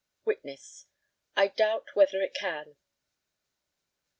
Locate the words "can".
2.33-2.75